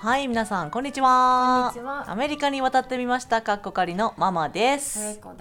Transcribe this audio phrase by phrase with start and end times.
[0.00, 1.72] はい、皆さん、こんにちは。
[1.74, 3.42] こんにちはアメリカに渡ってみました。
[3.42, 5.18] かっこかりのママです。
[5.18, 5.34] は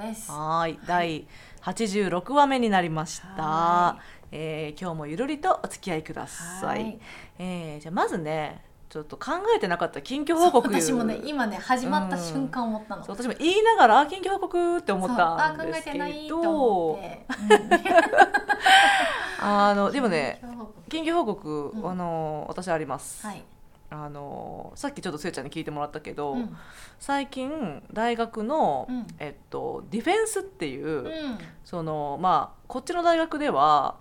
[0.65, 1.27] ーい、第
[1.61, 3.99] 86話目になりましたは。
[4.31, 6.75] えー今日もゆるりとお付き合いください。
[6.83, 6.99] はい
[7.37, 10.67] えーじゃあまずね、ちょっと考えてなかった近況報告。
[10.67, 13.05] 私もね今ね始まった瞬間思ったの。
[13.05, 17.27] そう私も言いながらあ近況報告って思ったあ考えんですけてないとど思って。
[19.39, 20.41] あのうんでもね
[20.89, 23.43] 近況報告近況報告、うんあの私あります、はい。
[23.89, 26.57] あのさっきちょっとせいちゃんに聞いてもらったけど、うん。
[26.99, 29.07] 最近大学の、うん。
[29.19, 31.37] えっと、ディフェンスっていう、うん。
[31.63, 33.95] そのまあこっちの大学では、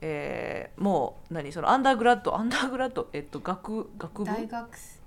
[0.00, 4.24] えーもう何そのアンダーグラッドアンダーグラッド、えっと、学学部？
[4.24, 5.00] 大学生。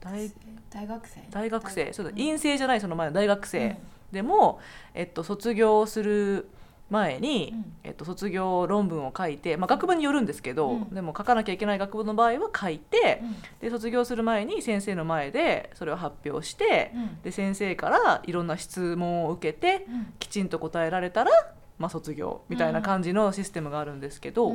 [0.00, 0.30] 大
[0.68, 1.20] 大学生。
[1.30, 1.84] 大学生。
[1.84, 2.18] 大そうだうん。
[2.18, 3.76] 院生じゃないその前の大学生、うん。
[4.10, 4.58] でも、
[4.94, 6.48] えっと、卒業する
[6.92, 7.72] 前に、うん。
[7.84, 10.94] えっと、卒業論文を書いて、まあ、学部によるんですけど、うん。
[10.94, 13.36] でも書かなきゃいけない学部の場合は書いて、うん。
[13.60, 17.22] で卒業する前に先生の前でそれを発表して、うん。
[17.22, 20.14] で先生からいろんな質問を受けてうん。
[20.18, 21.30] きちんと答えられたら、
[21.78, 24.52] まあ、卒業みたいな感じのシステムがあるんですけど、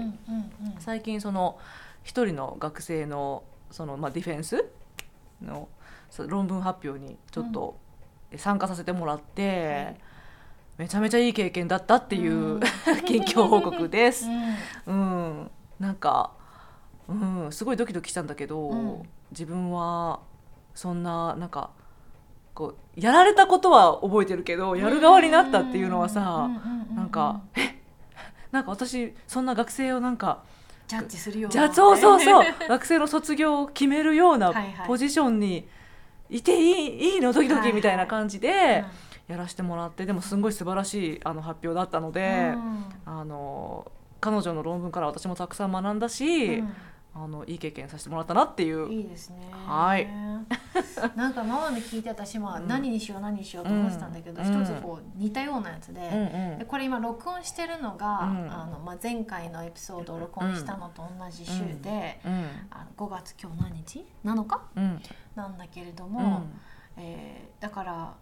[0.80, 1.58] 最近その
[2.04, 4.64] 一人の学生のその、まあ、ディフェンス
[5.42, 5.68] の
[6.28, 7.78] 論文発表にちょっと
[8.38, 9.98] 参加させてもらって、はい
[10.78, 12.60] めちゃめちゃいい経験だったっていう、うん。
[13.06, 14.26] 近況報告です。
[14.86, 14.94] うん。
[14.94, 16.32] うん、なんか、
[17.08, 19.04] うん、すごいドキドキしたんだけど、うん。
[19.32, 20.20] 自分は
[20.76, 21.72] そんななんか
[22.54, 26.50] こうやられたことは覚えてるけどやる側になったっていうのはさ、
[26.96, 27.76] なんかえ？
[28.52, 30.44] なんか私そんな学生をなんか
[30.88, 31.52] ジャッジするような。
[31.54, 32.46] じゃあそうそうそう。
[32.70, 34.88] 学生の卒業を決めるようなはいはい。
[34.88, 35.68] ポジションに
[36.30, 37.34] いていいいいの？
[37.34, 38.86] ドキドはいはいキみたいな感じうんで
[39.28, 42.54] やらせてもらってでもすんごい素晴らしいあの発表だったので。
[42.56, 46.74] うんあの彼女の論文から私もたくさん学んだし、うん
[47.20, 49.50] あのいい経験させてもらったなっていういいですね。
[49.52, 50.08] はい。
[51.16, 56.00] なんかママに聞いて私もうん何にしよう何にしようと思ってたんだけど、うん一つこう似たようなやつで。
[56.10, 64.62] うんうんでこれ今録音してるのが、うんあのまあ、前回のエピソードを録音したのと同じ週で、うんあの5月今日何日 ?7 日？
[64.76, 65.02] うん
[65.34, 66.60] なんだけれどうも、ん
[66.98, 68.14] えーだから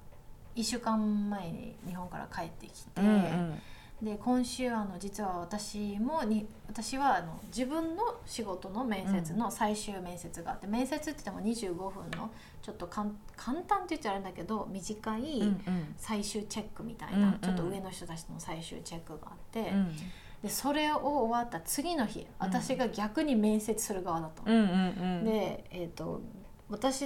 [0.56, 3.62] 1週間前に日本から帰ってきて、うんうん。
[4.02, 12.30] で今週あの実は私もに私はあの自分の仕事の面接の最終面接があって、面接って言っても25分の
[12.62, 15.96] ちょっとかん簡単って言っちゃあれだけど短いうんうん。
[15.98, 17.40] 最終チェックみたいな、うんうん。
[17.40, 19.96] ちょっと上の人たちの最終チェックがあって、うん。
[20.44, 24.56] でそれを終わった次の日私が逆に面接する側だったの。
[24.56, 25.26] うんうんうん。
[25.26, 26.22] で、えー、と
[26.70, 27.06] 私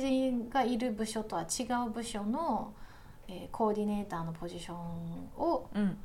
[0.50, 2.74] がいる部署とは違う部署の、
[3.30, 4.78] えーコーディネーターのポジション
[5.38, 5.98] をうん。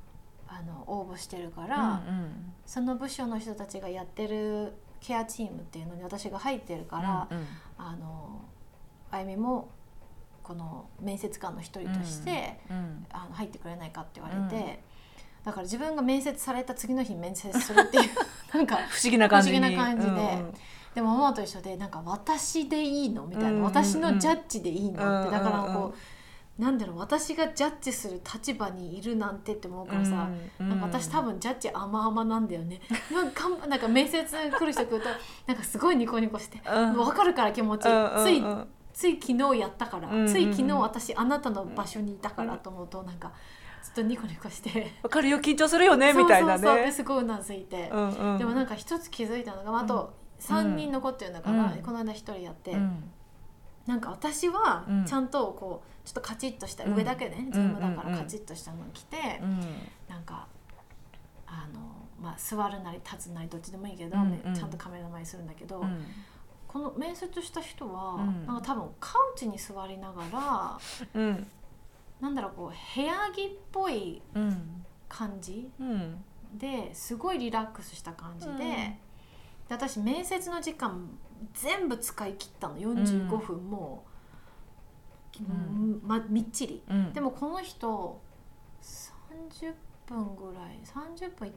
[0.46, 2.52] あの応募してるかうら、ん。
[2.66, 7.46] その部署の人たちがやってるケアチームっていうのに私が入ってるから、うん
[7.76, 8.42] あの
[9.10, 9.70] あゆみも
[10.42, 14.82] この面接官の一人として、うんあの入ってくれないかって言われて、
[15.44, 18.10] だから自分が面接された次の日面接するっていう
[18.54, 20.54] なんか不思議な感じでうん
[20.94, 23.64] でもママと一緒でなんか私でいいのみたいな、うんうんうん。
[23.64, 25.30] 私のジャッジでいいのって、うんうんうん。
[25.32, 25.98] だからこう
[26.58, 30.28] なんだろう私がジャッジする立場にいるなんてって思うからさ、
[30.60, 32.80] うんなんか私多分ジャッジ甘々なんだよね。
[33.12, 35.08] なんかなんか面接来る人来ると
[35.46, 36.96] なんかすごいニコニコして、うん。
[36.96, 38.68] わかるから気持ち、うんうんついうん。
[38.92, 43.32] つい昨日やったから、つい昨日私あなたの場所にいたからと思うとなんか
[43.82, 46.84] ずっとニコニコして、わかるよ緊張するよねみたいなね。
[46.86, 48.38] ですごいうなずいて、うんうん。
[48.38, 51.82] でもなんか一つ気づいたのがあと3人残ってるんだから、うん。
[51.82, 53.10] この間1人やって、うん。
[53.86, 55.04] なんか私はうん。
[55.04, 56.94] ちゃんとこうちょっとカチッとした、うん。
[56.94, 59.60] 上だけねズームだからカチッとしたの着て、うん。
[60.08, 60.46] なんか
[61.46, 61.80] あの、
[62.20, 64.54] まあ、座るなり立つなりどっちでもいいけど、うんうん。
[64.54, 66.04] ちゃんとカメラの前にするんだけど、うん。
[66.68, 68.46] この面接した人は、うん。
[68.46, 70.78] なんか多分カウチに座りながら
[71.14, 71.46] うん。
[72.20, 74.84] なんだろうこう部屋着っぽいうん。
[75.08, 76.24] 感じうん。
[76.54, 78.98] ですごいリラックスした感じで,、
[79.68, 81.08] 私面接の時間
[81.52, 82.76] 全部使い切ったの。
[82.78, 84.10] 45分も、う。
[84.10, 84.13] ん
[86.02, 86.82] ま、みっちり。
[86.88, 87.12] うん。
[87.12, 88.20] でもこの人
[88.82, 89.74] 30
[90.06, 91.52] 分ぐらい30分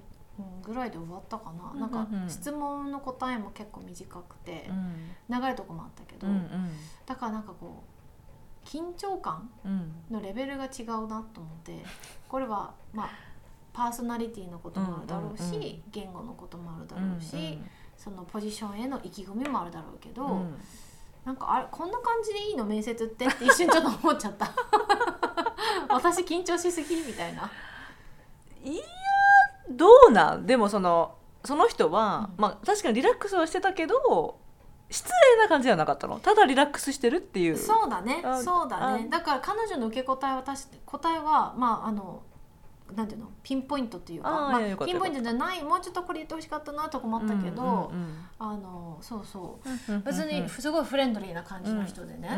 [0.64, 2.22] ぐらいで終わったかな、うんなんかうん。
[2.24, 4.94] うん質問の答えも結構短くてう、ん。
[5.28, 6.48] 長いとこもあったけど、うん
[7.06, 7.84] だからなんかこ
[8.64, 9.92] う緊張感うん。
[10.12, 11.84] のレベルが違うなと思って
[12.28, 13.10] これはまあ
[13.74, 15.84] パーソナリティのこともあるだろうし、うんうんうん。
[15.92, 17.60] 言語のこともあるだうんろうし、
[17.96, 20.56] そのポジションへの意気込みもあるだろうけど、うん
[21.28, 22.64] なんかあれこんな感じでいいの？
[22.64, 23.26] 面接って？
[23.26, 24.50] って一瞬ちょっと思っちゃった。
[25.94, 27.52] 私緊張しすぎみたいな。
[28.64, 28.84] いや
[29.70, 30.46] どうなん？
[30.46, 32.42] でもそのその人は、うん。
[32.42, 34.40] まあ確かにリラックスはしてたけど
[34.90, 36.22] 失礼な感じではなかったの？
[36.22, 37.58] ただリラックスしてるっていう。
[37.58, 39.08] そうだねあそうだね。
[39.10, 39.12] あ。
[39.12, 42.22] だから彼女の受け答えは私答えはまああの
[42.96, 43.30] なんていうの？
[43.44, 47.92] ピンポイントっていうかまあピンポイントじゃないもうちょっとこれ言ってほしかったなとかもあったけど、
[48.40, 50.00] あのそうそう。
[50.06, 52.30] 別にすごいフレンドリーな感じの人でね、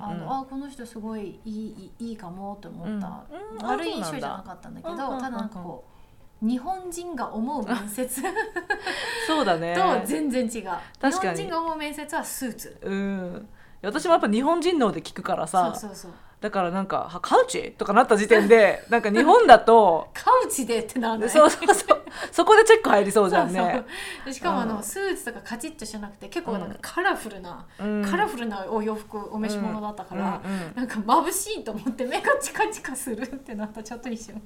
[0.00, 3.24] あのあこの人すごいいいいいかもって思った、
[3.66, 5.84] 悪い印象じゃなかったんだけど、ただなんかこ
[6.42, 8.22] う日本人が思う面接。
[8.22, 8.28] と
[9.26, 9.76] そうだね。
[10.06, 10.50] 全然違う。
[10.50, 10.66] 日
[11.10, 12.78] 本人が思う面接はスーツ。
[12.82, 13.48] うん。
[13.82, 15.74] 私もやっぱ日本人ので聞くからさ。
[15.74, 21.98] そうそうそうだからなんかは「カウチ?」とかなった時点で なんか日本だとカウチでってなんだそうそうそう
[22.32, 23.84] そこでチェック入りそうじゃんね。
[24.30, 34.40] しかもあの、うんスーツとかカチッとしてなくて結構なんかカラフルな、うんカラフルなお洋服お召し物だったから、うんうんなんか眩しいと思って目がチカチカするってなったちょっと一瞬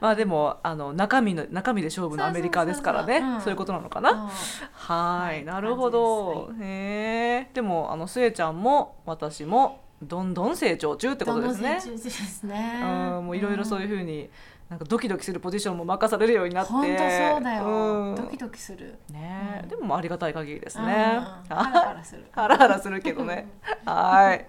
[0.00, 4.10] まあでもあの中身の中身で勝負のアメリカですからねそういうことなのかな。
[4.10, 4.28] うん
[4.72, 6.50] はいなるほど。
[6.60, 11.78] へえでもあのスエちゃんも私もどんどん成長中ってことですね。
[11.78, 12.80] どんどん成長中ですね。
[12.82, 14.30] うんもういろいろそういうふうに
[14.70, 16.72] なんかドキドキするポジションも任されるようになって。
[16.72, 18.14] 本当そうだよ、うん。
[18.14, 18.98] ドキドキする。
[19.10, 19.60] ねえ。
[19.64, 19.68] うん。
[19.68, 20.86] でもありがたい限りですうん。
[20.86, 20.94] ね。
[20.94, 22.24] ハラハラする。
[22.32, 23.48] ハラハラするけどね。
[23.84, 24.46] はい。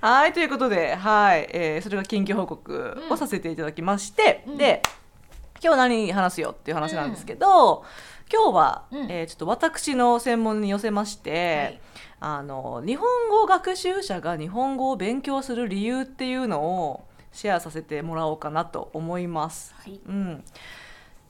[0.00, 4.56] はい、ということで、はい、えーそれが緊急報告をさせていただきまして、うん。
[4.56, 4.80] で、
[5.60, 7.84] 今日何話すよっていう話なんですけど、
[8.30, 9.10] 今日は、うん。
[9.10, 11.80] えーちょっと私の専門に寄せまして、
[12.20, 19.74] あの日本語学習者が日本語を勉強する理由っていうのをシェアさせてもらおうかなと思います。
[19.78, 20.00] はい。
[20.06, 20.40] うん、っ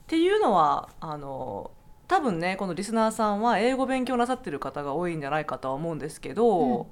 [0.07, 1.71] ていうのはあの
[2.07, 6.85] 多分ねこのリスナーさんは英語勉強なさってる方が多いんじゃないかとは思うんですけど、うん。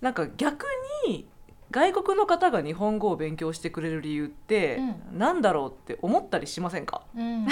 [0.00, 0.66] なんか逆
[1.06, 1.26] に
[1.74, 4.78] 外国の方が日本語を勉強してくれる理由って
[5.12, 7.48] うなんだろうって思ったりしませんか、うん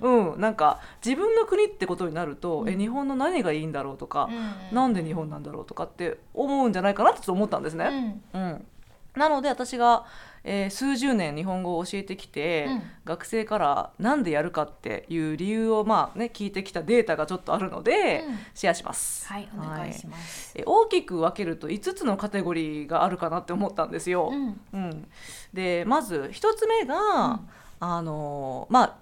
[0.00, 0.32] うん。
[0.34, 2.68] うん、なんか自分の国ってことになると、うん。
[2.68, 4.28] え日本の何がいいんだろうとか、
[4.70, 4.76] うん。
[4.76, 8.20] なんで日本なんだろうとかって思うんじゃないかなってちょっと思ったんですね。
[8.32, 8.64] うん、
[9.16, 10.04] なので私が、
[10.48, 12.82] えー数十年日本語を教えてきて、うん。
[13.04, 18.38] 学生からなんでやるかっていう理由をまあね聞いてきたデータがちょっとあるので、うん。
[18.54, 19.26] シェアします。
[19.26, 24.30] はいお願いします、え大きく分けると5つのカテゴリーがあるかなって思ったんですよ。
[24.32, 24.60] うん。
[24.72, 25.08] うん。
[25.52, 26.98] でまず1つ目が、う
[27.34, 27.40] ん。
[27.80, 28.96] あのまあ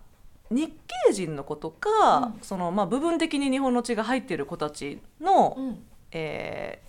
[0.50, 0.73] 日
[1.06, 2.38] 系人の子とか、うん。
[2.43, 5.85] そのまあ、部分的に日本の血が入っている子たちの、うん。
[6.11, 6.81] え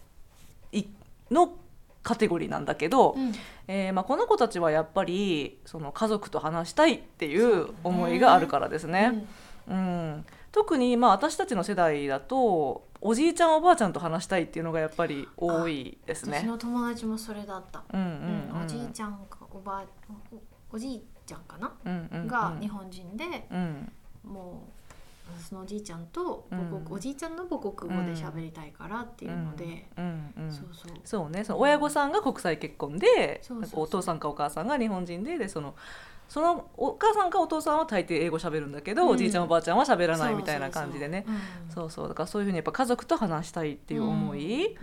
[0.72, 0.90] ーい
[1.31, 1.54] の
[2.06, 3.34] カテゴリーなんだけど、うん
[3.68, 9.25] えーまあ、この子たちはやっぱりその家族と話したいっていう思いがあるからですね。
[9.68, 10.25] うん。
[10.52, 16.38] 特にまあ私たちの世代だとおじいちゃんおばあちゃんと話したいっていうのがやっぱり多いですね。
[16.38, 18.60] 私の友達もそれだった、うんうんうん。
[18.60, 18.66] うん。
[18.66, 19.84] おじいちゃんかおばあ
[20.72, 22.28] おおじいちゃんかな、うんうんうん。
[22.28, 23.92] が日本人でうん。
[24.24, 24.75] もう
[25.39, 26.94] そのおじいちゃんと母国、うん。
[26.94, 30.33] おじいちゃんの母国語で喋りたいからっていうので、うん。
[30.38, 30.51] うん。
[30.51, 30.94] そうそう。
[31.04, 31.44] そうね。
[31.44, 33.42] その親御さんが国際結婚で
[33.74, 35.75] お父さんかお母さんが日本人ででその
[36.27, 39.10] そのお母さんかお父さんは大抵英語喋るんだけど、うん。
[39.12, 41.25] おじいちゃんおばあちゃんは喋らないみたいな感じでね。
[41.69, 44.75] そうそうだからそういうふうにやっぱ家族と話したいっていう思い、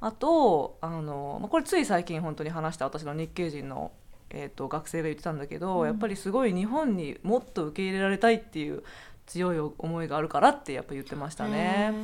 [0.00, 3.92] あとあの、まあ、これつい最近本当に話した私の日系人の、
[4.28, 5.86] えー、と学生が言ってたんだけど、うん。
[5.86, 8.82] やっぱりすごい日本にもっと受け入れられたいっていう
[9.30, 11.94] 強い思いがあるからってやっぱ言ってましたね。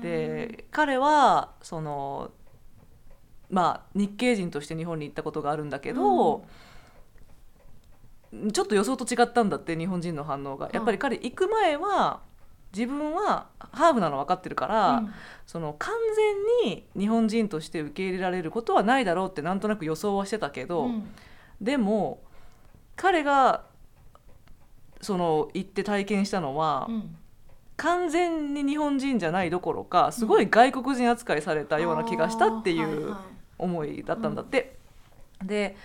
[0.00, 2.30] で彼はその
[3.50, 6.46] まあ日系人として日本に行ったことがあるんだけど、
[8.54, 10.70] ちょっと予想と違ったんだって日本人の反応が。
[10.72, 12.20] やっぱり彼行く前は
[12.74, 15.12] 自分はハーフなの分かってるから、うん。
[15.46, 15.92] その完
[16.64, 21.04] 全に日本人として受け入れられることはないだろうってなんとなく予想はしてたけど、うん。
[21.60, 22.22] でも
[22.96, 23.70] 彼が
[25.02, 27.16] その行って体験したのは、うん。
[27.76, 33.16] 完全に日本人じゃないどころかすごい外国人扱いされたような気がしたっていう
[33.58, 34.76] 思いだったんだって。
[35.42, 35.76] で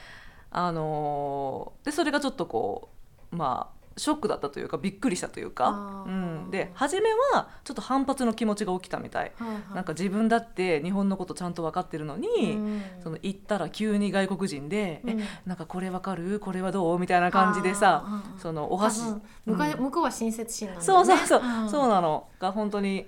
[0.52, 2.90] あのーでそれがちょっとこ
[3.32, 9.32] うまあショックだったというかびっくりしたというか、うん、で初めはちょっと反発の気持ちが起きたみたい。
[9.38, 9.75] はいはい。
[9.75, 12.82] なんか自分だって日本のことちゃんと分かってるのに、うん。
[13.04, 15.10] その行ったら急に外国人で「うん。
[15.22, 16.39] えなんかこれ分かる？
[16.39, 18.06] これはどう?」みたいな感じでさ、
[18.38, 19.01] そのお箸。
[19.01, 20.84] うん向こうは親切心なんだね。
[20.84, 21.70] うそうそう、ん。
[21.70, 22.27] そうなの。
[22.39, 23.08] が本当に、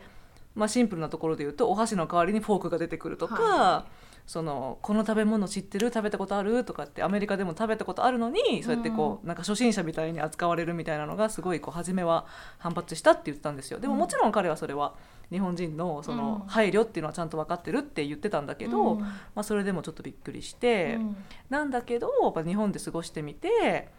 [0.55, 3.85] まあ、シンプルなところで言うとお箸の代わりにフォークが出てくるとか、はいは
[4.29, 5.87] そのこの食べ物知ってる？
[5.87, 6.63] 食べたことある？
[6.63, 12.27] とかってアメリカでも食べたことあるのにそうやってこう、なんか初心者みたいに扱われるみたいなのがすごいこう初めは
[12.59, 13.79] 反発したって言ってたんですよ。
[13.79, 13.99] でもうん。
[14.01, 14.93] もちろん彼はそれは
[15.31, 16.47] 日本人のそのうん。
[16.47, 18.99] 配慮っていうのはちゃんと分かってるって言ってたんだけど、うん。
[18.99, 20.97] まあ、それでもちょっとびっくりして。
[20.99, 21.15] うん。
[21.49, 23.89] なんだけどやっぱ日本で過ごしてみて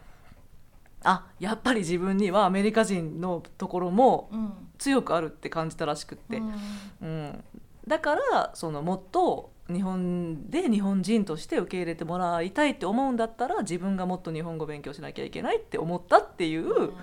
[1.03, 4.53] あやっぱり自分にはアメリカ人のところもうん。
[4.81, 6.53] 強くあるって感じたらしくって、うん。
[7.01, 7.43] うん。
[7.87, 16.93] だからそのもっと日本で日本人として受け入れてもらいたいって思うんだったら自分がもっと日本語勉強しなきゃいけないって思ったっていう、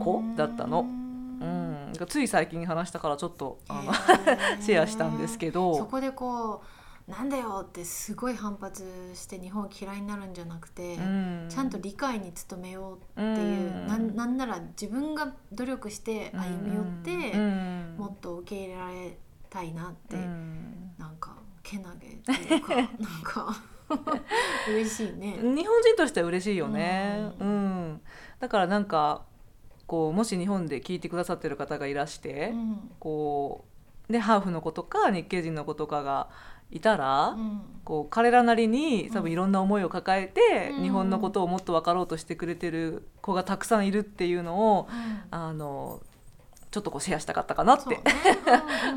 [0.00, 0.80] 子だったの。
[0.80, 1.92] うん。
[2.06, 3.92] つい最近話したからちょっとあの
[4.60, 5.76] シェアしたんですけど。
[5.76, 6.77] そこでこう
[7.08, 8.84] なんだよってすごい反発
[9.14, 11.46] して日本嫌いになるんじゃなくて、うん。
[11.48, 13.86] ちゃんと理解に努めようっていう、うん。
[13.86, 17.94] なんなんなら自分が努力して歩み寄って、うん。
[17.96, 20.92] もっと受け入れられたいなって、うん。
[20.98, 22.86] なんかけなげっていうか なん
[23.22, 23.56] か
[24.68, 25.38] 嬉しいね。
[25.40, 28.00] 日本人としては嬉しいよね、ううん。
[28.38, 29.24] だからなんか
[29.86, 32.90] こうもし日本で聞いてくださってる方がいらして、うん。
[32.98, 33.64] こ
[34.08, 36.28] うでハーフの子とか日系人の子とかが
[36.70, 37.60] いたら、うん。
[37.84, 40.82] こう彼らなりに多分いろんな思いを抱えて、うん。
[40.82, 44.88] 日本のことをもっと分かろうとしてくれてる子がたくさんいるっていうのを
[45.30, 46.00] あの
[46.70, 48.00] ちょっとこうシェアしたかったかなって、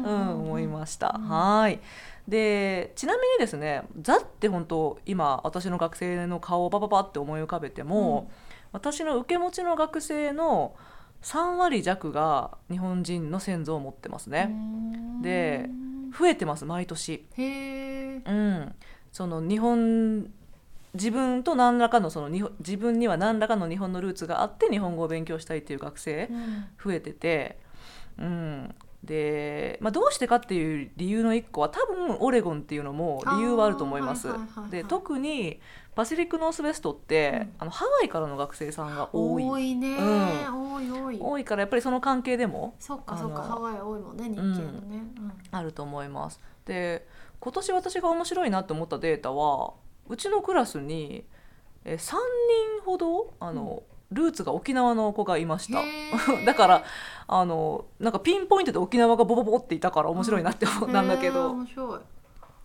[0.06, 1.16] 思いました。
[1.18, 1.28] うん。
[1.30, 1.80] はい。
[2.28, 8.30] でちなみにですねザって本当今私の学生の顔をパパパって思い浮かべても、
[8.74, 10.76] 私の受け持ちの学生の
[11.22, 14.48] 3割弱が日本人の先祖を持ってますね。
[14.50, 15.22] うん。
[15.22, 15.70] で
[16.18, 17.26] 増えてます毎年。
[17.38, 18.76] へえうん、
[19.12, 20.30] その日本
[20.94, 26.66] 自分と何らかのその自分には何らかの日本のルーツがあって日本語を勉強したいっていう学生うん。
[26.84, 27.58] 増えてて、
[28.18, 34.28] うん、で、まあ、どうしてかっていう理由の一個は多分オレゴンっていうのも理由はあると思います。
[34.70, 35.60] で特に
[35.96, 37.54] パシフィックノースウェストって、うん。
[37.60, 39.44] あのハワイからの学生さんが多い。
[39.44, 41.20] 多いね、う多い多い。
[41.20, 45.34] 多いからやっぱりその関係でもそっかそっかハワイ多いもんね日系のね、うん。
[45.52, 46.40] あると思います。
[46.66, 47.06] で
[47.40, 49.74] 今年私が面白いなと思ったデータは
[50.08, 51.26] うちのクラスに
[51.86, 52.16] え3
[52.78, 55.82] 人ほどあの、ルーツが沖縄の子がいました。
[56.46, 56.84] だから
[57.28, 62.00] あのなんかピンポイントで沖縄がボボボっていたから面白いなって思ったんだけど、面白い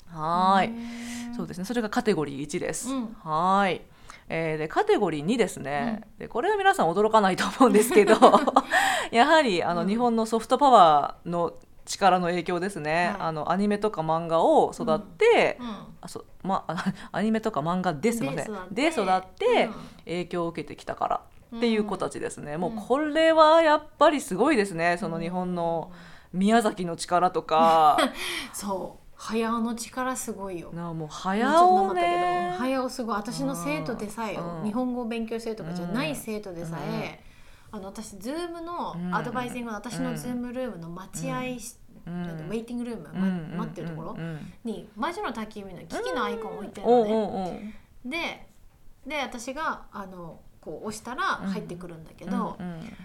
[0.09, 1.65] はーい、いそうですね。
[1.65, 2.91] それがカテゴリー1です。
[2.91, 3.17] うん。
[3.23, 3.81] はーい。
[4.29, 8.17] えーでカテゴリー2ですね、でこれは皆さん驚かないと思うんですけど
[9.13, 9.89] やはりあの、うん。
[9.89, 13.29] 日本のソフトパワーの力の影響ですね、はい。
[13.29, 15.67] あのアニメとか漫画を育って、うん。
[16.01, 18.55] あそまあ アニメとか漫画ですいません。
[18.73, 19.75] で育ってうん。
[20.05, 21.21] 影響を受けてきたから
[21.57, 22.77] っていう子たちですね、もううん。
[22.79, 24.97] これはやっぱりすごいですね。
[24.99, 25.93] その日本の
[26.33, 27.97] 宮崎の力とか。
[28.53, 30.71] そう早尾の力すごいよ。
[30.73, 33.17] なあもう早尾ねど早尾すごい。
[33.17, 34.65] 私の生徒でさえようん。
[34.67, 37.23] 日本語を勉強してるとかじゃないうん生徒でさえ、
[37.73, 39.15] あの私ズームのうん。
[39.15, 43.57] advising の私のズームルームの待合し、うんなんて waiting room、まうん。
[43.57, 44.17] 待ってるところ
[44.65, 47.61] に魔女の宅急便のキキのアイコンを置いてるのね、おうおう
[48.09, 48.47] で
[49.07, 52.67] で私があのこう押したら入ってくるんだけど、うん。
[52.67, 52.97] うん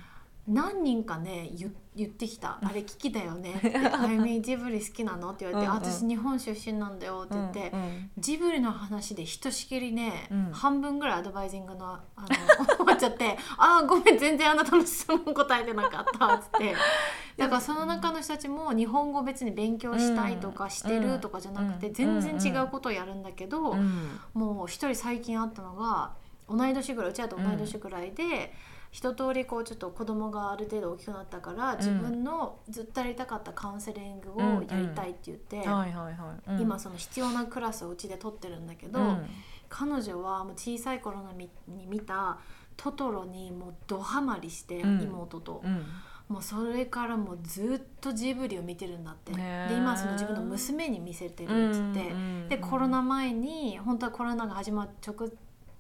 [0.48, 8.12] 何人かね言言ってきた「あれキキだよね」っ て「あゆみジブリ好きなの?」って言われて「うんうん私日本出身なんだよ」って言って、うんうん。
[8.18, 10.52] ジブリの話でひとしきりね、うん。
[10.52, 12.28] 半分ぐらい advising のあの
[12.78, 16.76] 終わっちゃって「あーごめん全然あなたの質問答えてなかった」っつって。
[17.38, 22.22] だからその中の人たちも日本語別に勉強したいとかしてるとかじゃなくてうん。
[22.22, 26.14] 全然違うことをやるんだけど、うんもう一人最近あったのが
[26.50, 28.54] 同い年ぐらいうちらと同い年ぐらいで、
[28.92, 36.62] 一通りこうちょっと子供がある程度大きくなったから自分のずっとやりたかったカウンセリングをやりたいって言って、はいはいはい、うん。
[36.62, 39.26] 今その必要なクラスをうちで取ってるんだけど、うん。
[39.70, 42.40] 彼女はもう小さい頃のみに見た
[42.76, 45.02] トトロにもうドハマりして、うん。
[45.02, 45.62] 妹と。
[45.64, 45.86] うん。
[46.28, 49.32] もうそれからもうずっとジブリを見てるんだって。
[49.32, 49.70] へー。
[49.70, 52.48] で今その自分の娘に見せてるっつって、うん。
[52.50, 55.30] でコロナ前に本当はコロナが始まっ直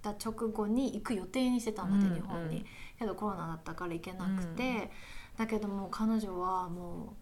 [0.09, 2.65] った直後に行く予定にしてたんだって、うん日本に、うん。
[2.99, 4.91] けどコロナだったから行けなくて、
[5.37, 7.15] だけどもう彼女はも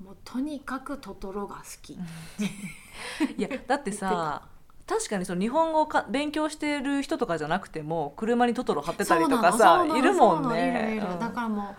[0.00, 1.98] うもうとにかくトトロが好き、い
[3.38, 4.42] やだってさ
[4.86, 11.02] 確かにその日本語をか勉強してる人とかじゃなくても車にトトロ貼ってたりとかさいるもんね。
[11.18, 11.76] だからもう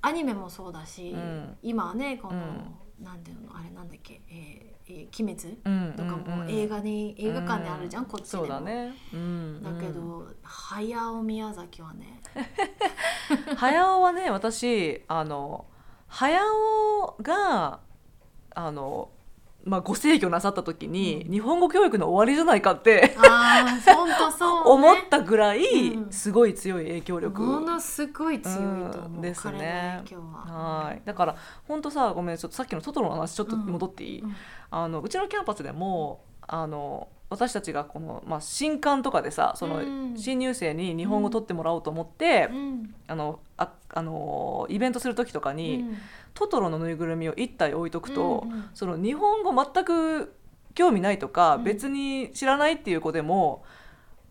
[0.00, 1.56] アニメもそうだし、うん。
[1.62, 3.04] 今はねこの、うん。
[3.04, 8.42] なんていうのあれなんだっけ、えーえー鬼滅うんとかも映画に、映画館であるじゃん、こっちでも。
[8.42, 12.20] そうだね、うん、だけど、早尾宮崎はね。
[12.36, 15.66] う ん早尾はね私あの
[16.08, 17.80] 早尾が
[18.54, 19.10] あの
[19.64, 21.32] まあご制御なさった時に、うん。
[21.32, 26.12] 日本語教育の終わりじゃないかってああ本当そう、ね、 思ったぐらいうん。
[26.12, 28.56] すごい強い影響力、ものすごい強い
[28.90, 30.02] と思う、うんですね。
[30.46, 30.94] は。
[30.96, 31.02] い。
[31.04, 31.36] だから
[31.68, 34.36] 本当さごめんちょっとさっきのトトロの話ちょっと戻っていい、うん。
[34.70, 40.16] あのうちのキャンパスでもあの私たちがこの、まあ、新刊とかでさそのうん。
[40.16, 42.94] 新入生に日本語取ってもらおうと思って、うん。
[43.08, 45.96] あのああのイベントする時とかに、うん。
[46.34, 48.64] トトロのぬいぐるみを1体置いとくと、うんうん。
[48.74, 50.34] その日本語全く
[50.74, 51.64] 興味ないとか、うん。
[51.64, 53.64] 別に知らないっていう子でも「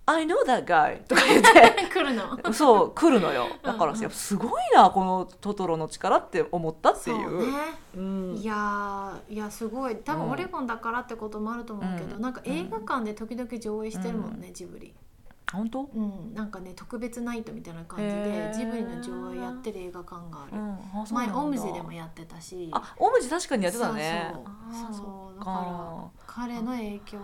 [0.06, 1.88] I know that guy」とか言って。
[1.94, 2.54] 来るの？
[2.54, 3.48] そう来るのよ。
[3.64, 7.52] だからうんうんすごいなこのトトロの力って思ったっていう。
[7.52, 7.58] ね。
[7.96, 8.36] うん。
[8.36, 9.96] いやーいやすごい。
[9.98, 12.22] 多うん分オレゴンだからってこともあると思うけど、うん。
[12.22, 14.94] なんか映画館で時々上映してるもんね、ジブリ。
[15.52, 18.58] 本当、うんなんかね特別ナイトみたいな感じへでー。
[18.58, 22.70] ジブリの上映やってる映画館がある、うん、あ前オムジでもやってたし。
[22.72, 24.34] あオムジ確かにやってたね。
[24.72, 27.24] そうそうだから彼の影響も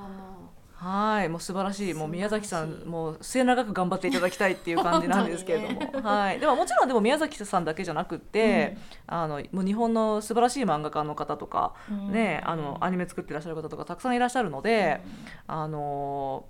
[0.79, 1.93] はいもう素晴らしい。
[1.95, 12.11] もう宮崎さんもう末永く頑張っていただきたいっていう感じなんですけれども、 はい、でももちろんでも宮崎さんだけじゃなくって、あのもう日本の素晴らしい漫画家の方とか、うん。
[12.11, 15.01] ねあのアニメ作ってらっしゃる方とかたくさんいらっしゃるので、
[15.47, 16.45] あの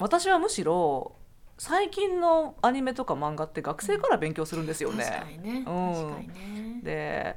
[0.00, 1.12] 私はむしろ
[1.56, 5.04] 最近のアニメとか漫画って学生から勉強するんですよね。
[5.04, 5.64] 確かにね、うん。
[5.64, 6.28] 確かに
[6.76, 6.80] ね。
[6.82, 7.36] で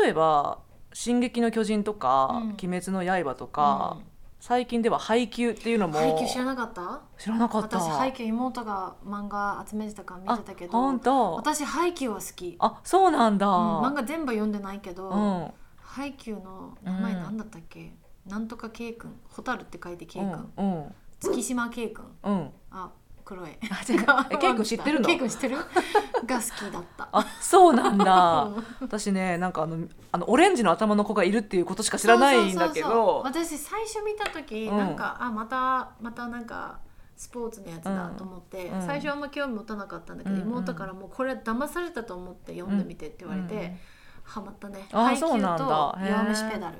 [0.00, 0.58] 例えば
[0.92, 3.98] 「進撃の巨人」とかうん「鬼滅の刃」とか、
[4.46, 7.00] 最近では配給っていうのも配給知らなかった？
[7.18, 7.80] 知らなかった。
[7.80, 11.32] 私配給妹が漫画集めてたから見てたけあど本当？
[11.34, 15.50] 私配給は好き、あそうなんだ、うん漫画全部読んでないけど、うん。
[15.78, 17.92] 配給の名前なんだったっけ、
[18.24, 19.18] なんとか K 君。
[19.32, 20.94] 蛍って書いて K 君、うんうん。
[21.18, 22.04] 月島 K 君。
[22.22, 22.50] うん。
[22.70, 22.90] あ
[23.26, 23.50] 黒い。
[23.70, 25.56] あ違うえ K 君知ってるの？K 君知ってる？
[25.56, 27.08] が好きだった。
[27.10, 28.44] あそうなんだ。
[28.44, 28.64] うん。
[28.80, 33.22] 私ねなんかあのあのオレンジの頭の子がいるっていうことしか知らないんだけど。
[33.24, 34.78] 私最初見た時、うん。
[34.78, 36.78] なんかあまたまたなんか
[37.16, 38.86] スポーツのやつだと思って、うん。
[38.86, 40.48] 最初はあんま興味持たなかったんだけど、うんうん。
[40.48, 43.76] 妹からもうこれは騙されたと思って読んでみてって言われて、うん
[44.26, 44.88] ハマったね。
[44.90, 45.64] あ配給とそうなんだ。
[45.64, 46.08] へー。
[46.08, 46.78] 弱虫ペダル。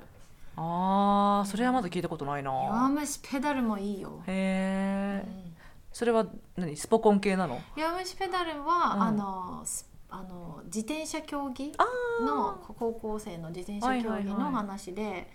[0.56, 2.50] あーそれはまだ聞いたことないな。
[2.50, 5.55] 弱虫ペダルもいいよ、へえうん
[5.96, 6.26] それは
[6.58, 6.76] 何？
[6.76, 7.58] スポコン系なの？
[7.74, 9.02] 弱虫ペダルは、うん。
[9.02, 15.26] あのスあの自転車競技あの高校生の自転車競技の話で、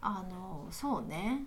[0.00, 1.42] あのそうね。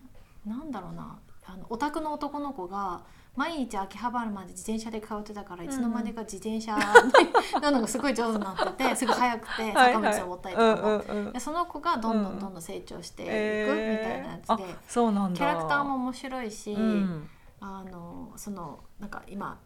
[0.45, 1.19] なんだろうな。
[1.45, 3.01] あのオタクの男の子が
[3.35, 6.77] 毎日秋葉原まで自転車で通ってたからいつの間にか自転車
[7.61, 17.29] なのがすごい上手になっててすごい速くて坂道登ったりとかその子がどんどんどんどん成長していくみたいなやつで、キャラクターも面白いし、うん
[17.65, 19.57] あのそのなんか今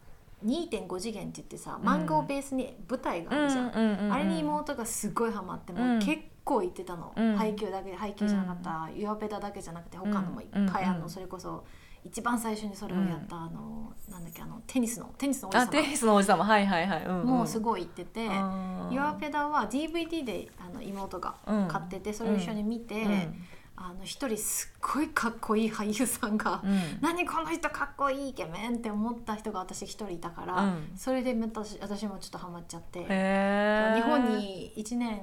[0.46, 5.98] 2.5次元って言ってさ漫画をベースに舞台があるじゃん、あれに妹がすごいハマっても、うん。
[5.98, 7.34] 結構言ってたの、うん。
[7.34, 11.64] 配給だけ配給じゃなかった、ユアペダだけじゃなくて他のもいっぱいあるの、うんそれこそ
[12.04, 21.68] 一番最初にそれをやった、あのなんだっけあのテニスのテニスのおじさあテニスのおじさまはいはいはい、うんうん、もうすごい言ってて、うんユアペダは DVD であの妹がうん。
[21.68, 23.34] 買っててそれを一緒に見て、うん
[23.80, 26.98] あの一人すっごいかっこいい俳優さんが、うん。
[27.00, 30.90] 何この人かっこいいイケメンって思った人が私一人いたから、うん。
[30.96, 33.06] それで私私もちょっとハマっちゃって、日
[34.02, 35.22] 本に1年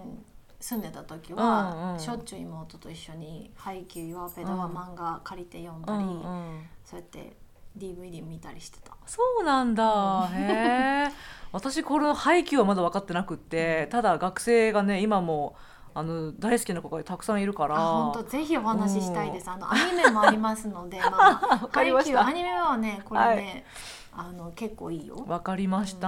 [0.61, 1.99] 住んでた時うんは、うん。
[1.99, 6.61] しょっちゅう妹と一緒に「ハイキュー・ヨアペダ」はうん漫画借りて読んうだり、んうん。
[6.85, 7.35] そうやって
[7.77, 8.93] DVD 見たりしてた。
[9.05, 11.13] そうなんだ、へえ
[11.51, 15.55] 私この配給はまだ分かってなくってただ学生がね今も
[15.97, 17.77] あの大好きな子がたくさんいるから。
[17.77, 19.49] あ本当ぜひお話ししたいです。
[19.49, 22.21] あのアニメもありますので、 まあ、わかりました。
[22.21, 23.65] ハイキューアニメはねこれね、
[24.11, 25.23] あの結構いいよ。
[25.25, 25.99] わかりました、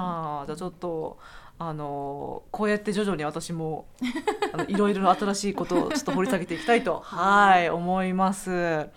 [0.45, 1.17] じゃあちょっと
[1.57, 3.85] あのこうやって徐々に私も
[4.53, 7.69] あのいろいろな新しいことをちょっと掘り下げていきたいと はい。
[7.69, 8.89] 思います。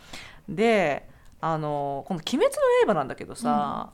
[0.48, 1.08] で
[1.40, 2.52] あのこの「鬼滅の
[2.88, 3.90] 刃」なんだけどさ、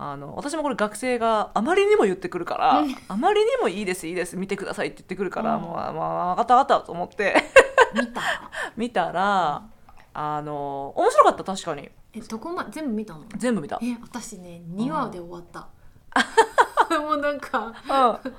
[0.00, 7.34] あの私もこれ学生があまりにも言ってくるから、うんあまりにもいいですいいです見てくださいって言ってくるから、うんもうまあ分かった分かったと思って
[7.94, 8.22] 見た？
[8.76, 9.62] 見たら
[10.14, 13.24] あの面白かった確かにえどこま全部見たの？
[13.36, 13.78] 全部見た。
[13.82, 15.68] え私ね2話で終わった。
[17.00, 17.66] もうなんか
[18.26, 18.32] うん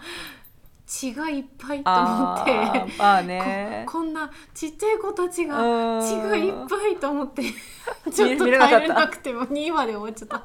[0.90, 2.52] 血がいっぱいと思あって。
[2.52, 7.44] ーまあねここんなちっちゃい子たちがうん血がいっぱいと思って
[8.12, 10.44] ちょっと耐えれなくても2話で終わっちゃった。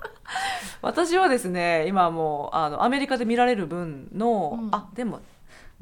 [0.80, 5.20] 私はですね今もうあのアメリカで見られる分の、うんあでも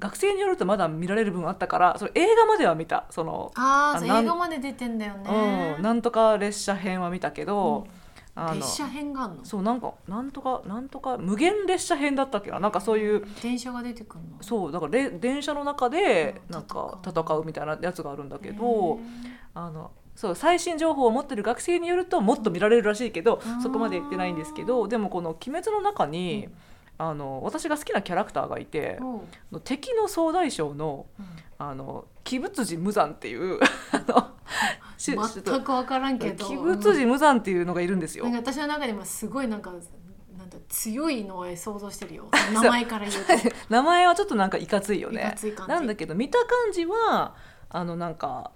[0.01, 5.81] 学生によるとまだ見られる分あったからそれ映画までは見たその、ああ映画まで出てんだよねう。
[5.81, 7.87] ん、なんとか列車編は見たけど、
[8.37, 9.45] あの列車編があんの？
[9.45, 12.51] そうなんかなんとかなんとか無限列車編だったっけ？
[12.51, 14.43] ななんかそういう電車が出てくるの？
[14.43, 17.45] そうだかられ電車の中でうんなんか戦う。
[17.45, 18.99] みたいなやつがあるんだけへどー。
[19.55, 26.53] あのそう最新情報を持ってる学生によるともっと見られるらしいけど、うんそこまで言ってないんですけどでもこの「鬼滅」の中に、うん。
[26.97, 29.17] あの私が好きなキャラクターがいて、お
[29.51, 29.61] う。
[29.61, 31.27] 敵の総大将のうん
[31.67, 33.59] ああの鬼仏寺無惨っていう
[34.99, 36.47] 全く分からんけど。
[36.47, 38.25] 鬼仏寺無惨っていうのがいるんですよ。
[38.33, 39.71] 私の中でもすごいなんか
[40.39, 42.29] なんだ強いのを想像してるよ。
[42.53, 43.33] 名前から言うと。
[43.69, 45.35] 名前はちょっとなんかいかついよね。
[45.69, 47.35] なんだけど見た感じは
[47.69, 48.53] あのなんか、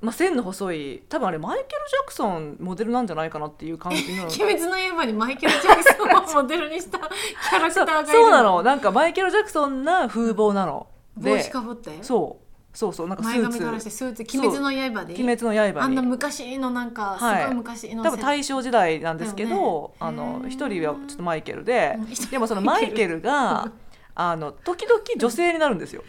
[0.00, 4.24] まあ、線の細い多分あれマイケル・ジャクソンモデルなんじゃないかなっていう感じの。
[4.24, 8.62] 鬼滅の刃にマイケル・ジャクソンをモデルにしたキャラクターがいるそうなの。
[8.62, 10.88] なんかマイケル・ジャクソンな風貌なの。
[11.16, 11.90] 帽子かぶって？
[12.02, 13.58] そうそうそうなんかス前ーツ。
[13.58, 15.14] 髪からしてスーツ鬼滅の刃で。
[15.14, 17.46] 鬼滅の刃あんなに昔のなんかすはい。
[17.46, 19.96] ごい昔の多分大正時代なんですけど、ね。
[20.00, 21.98] あの一人はちょっとマイケルで。
[22.30, 23.72] でもそのマイケルが
[24.14, 26.02] あの時々女性になるんですよ。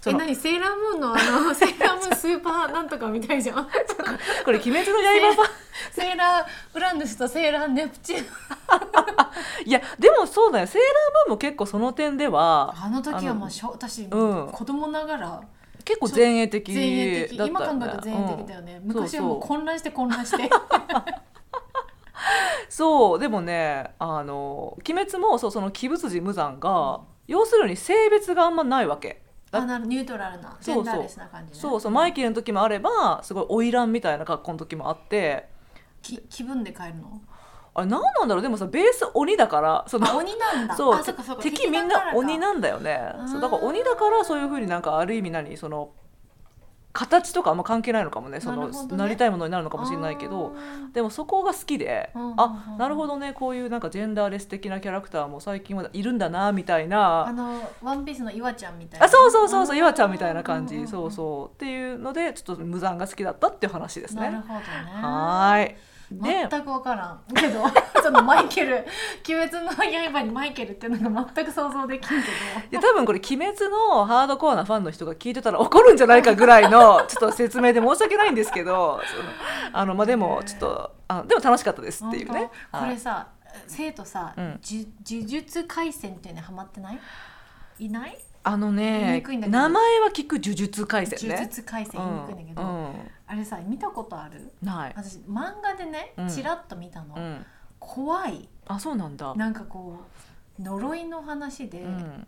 [0.00, 0.34] そえの何？
[0.34, 3.66] セーラームーンのあのセーラームーンスーパーなんとかみたいじゃん。
[4.44, 4.96] これ「鬼滅の
[5.34, 5.50] 刃」
[5.90, 8.26] セーラーウランヌスとセーラーネプチューン。
[9.66, 10.66] いやでもそうだよ。
[10.66, 14.48] セーラームーンも結構その点ではあの時はもあうしょ私、うん。
[14.50, 15.40] 子供ながら
[15.84, 17.74] 結構前衛的前衛的だったよ。
[17.74, 18.88] ね今考えると前衛的だよね、うん。
[18.88, 20.50] 昔はもう混乱して混乱して。
[22.68, 29.22] そうでもねあの鬼滅もそうその鬼仏寺無惨が、要するに性別があんまないわけ。
[29.50, 30.94] だあなるニュートラルなジそうそう。
[30.94, 31.58] ェンダーレスな感じね。
[31.58, 31.92] そうそう。
[31.92, 35.48] マイケルの時もあればすごい花魁みたいな格好の時もあって
[36.06, 37.20] き気分で変えるの？
[37.74, 38.42] あれ何なんだろう？
[38.42, 40.76] でもさベース鬼だからそのあ鬼なんだ。
[40.76, 41.02] そう
[41.42, 43.12] 敵みんな鬼ななんだよね。
[43.14, 43.28] ー。
[43.28, 45.56] そうだから鬼だからそういうふうになんかある意味何？
[45.56, 45.90] その
[46.92, 48.40] 形とかあんま関係ないのかもね。
[48.40, 48.96] そのなね。
[48.96, 50.56] なりたいものになるのかもしれないけど
[50.94, 52.40] でもそこが好きで、うんうんうん。
[52.40, 53.34] あなるほどね。
[53.34, 59.04] こういうなんかジェンダーレス的なキャラクターも最近はいるんだなみたいあなのワンピースの岩ちゃんみたいな。
[59.04, 60.86] あそうそうそうそう岩ちゃんみたいな感じ。
[60.86, 61.54] そうそう。
[61.54, 64.22] っていうのでちょっと無残が好きだったっていう話ですね。
[64.22, 64.62] なるほどね。
[65.02, 65.68] はーい。
[65.68, 65.76] で
[66.10, 67.64] 全く分からんけど
[68.02, 68.86] そのマイケル
[69.28, 72.20] 「鬼滅の刃」にマイケルっていうのが全く想像できんけい
[72.70, 79.00] や多分これ「鬼滅」のハードコアなファンの人が聞いてたら怒るんじゃないかぐらいのちょっと説明で申し訳ないんですけど
[79.72, 82.50] あのまあでもちょっとあでも楽しかったですどっていうね。
[82.72, 83.26] これさ
[83.66, 84.58] 生徒さ、うん。
[84.60, 87.00] じ呪術廻戦っていうのにハマってない？
[87.78, 88.18] いない？
[88.48, 91.48] あのね名前は聞く呪術廻戦呪ね。
[91.48, 92.92] 術廻戦言いにくいんだけど、うん
[93.26, 94.52] あれさ見たことある？
[94.62, 94.92] うんない。
[94.94, 96.28] 私漫画でねうん。
[96.28, 97.44] ちらっと見たの、うん、
[97.80, 98.48] 怖い。
[98.68, 99.34] あそうなんだ。
[99.34, 99.98] なんかこ
[100.60, 102.26] う呪いの話で、うん。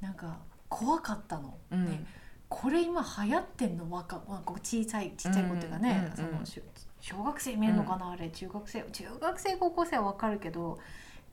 [0.00, 0.38] なんか
[0.70, 1.84] 怖かったの、うん。
[1.84, 2.00] で
[2.48, 3.90] これ今流行ってんの？
[3.90, 6.46] 若まあこう小さいちっちゃい子っていうかね、うんうんうん。
[6.46, 6.62] その
[7.02, 10.78] 小学生見るのかな、あれ中学生中学生高校生はわかるけど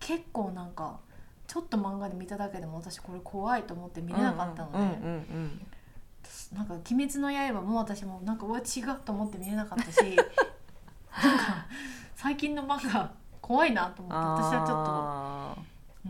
[0.02, 1.00] 結構なんか
[1.48, 5.62] ちょっと漫画で見ただけでも私これ怖いと思って見れなかったのね、うんうんうん
[6.54, 11.66] なんか「鬼滅の刃」も私もなんかうわ違うと思って見れなかったし なんか
[12.16, 13.10] 最近の漫画
[13.42, 16.10] 怖いなと思って私はちょっあと、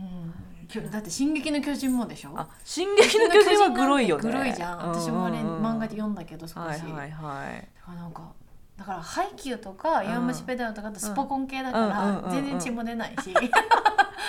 [0.86, 2.30] んだって「進撃の巨人」もでしょ？
[2.30, 4.22] ーあ進撃の巨人はグロいよね。
[4.22, 4.90] グロいじゃん。
[4.90, 5.46] 私もあれうん。
[5.46, 7.68] うんうん漫画で読んだけど少し、はいはいはい。
[7.78, 8.22] だからなんか
[8.76, 10.04] だからハイキューとかん。
[10.06, 13.32] 弱虫ペダルとかってスポコン系だから全然血も出ないし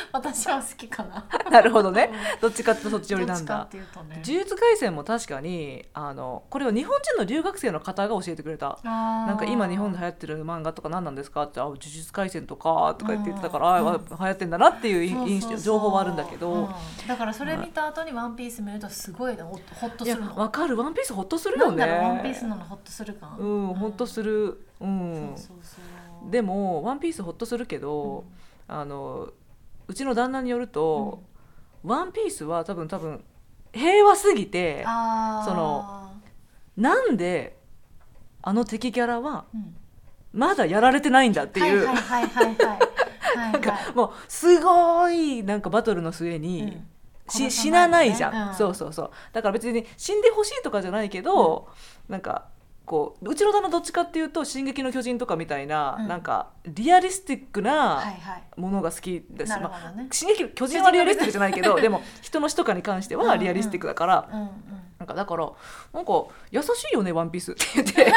[0.14, 1.26] 私は好きかな。
[1.52, 2.12] なるほどね。
[2.42, 3.68] どっちかってそっち寄りなんだ。
[3.72, 8.80] 呪術廻戦も確かにあのこれは日本人の留学生の方が教えてくれた。
[8.84, 11.44] ななんか今日本で流行ってる漫画とか何なんですか？
[11.44, 16.70] って「あ呪術廻戦とか」とか言ってたから、あうん流行ってんだなっていう情報はあるんだけど、うん。
[17.08, 20.36] だからそれ見た後に「ワンピース見るとすごいほほっとするの。
[20.36, 21.86] わかる「ワンピースほっとするよね。
[21.86, 23.38] ワンピースなのほっとする感。
[23.38, 24.66] うんほっとする。
[24.80, 25.36] うん。
[26.30, 28.26] でも「ワンピースほっとするけど、
[28.68, 29.30] あの
[29.90, 31.24] うちの旦那によると
[31.84, 33.24] 「ワンピースは多分多分
[33.74, 36.12] 平和すぎてその
[36.78, 37.58] なんで
[38.42, 39.76] あの敵キャラはうん。
[40.32, 46.88] まだやられてないんだっていう、なんかはいもうすごいなんかバトルの末に、うん。
[47.32, 48.54] し死なないじゃん、うん。
[48.54, 49.12] そうそうそう。
[49.34, 51.68] だから別に死んでほしいとかじゃないけど、
[52.08, 52.46] なんか
[52.90, 56.08] こううちの旦那どっちかっていうと「進撃の巨人」とかみたいな、うん。
[56.08, 58.44] なんかリアリスティックなはいはい。
[58.60, 60.08] ものが好きです、なるまあほどね。
[60.12, 64.50] 進撃の巨人はリアリスティックじゃないけど でも人の死とかに関してはリアリスティックだから、うんうん
[64.98, 65.50] なんかだから
[65.94, 66.12] なんか
[66.52, 67.66] 優しいよね「ワンピース」って。
[67.76, 68.12] 言って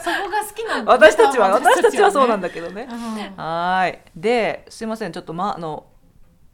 [0.00, 0.92] そこが好きなんだ。
[0.98, 2.88] ね私たちは 私たちはそうなんだだけどね。
[2.90, 2.98] うん
[3.36, 3.98] はーい。
[4.16, 5.12] ですいません。
[5.12, 5.84] ちょっとまあの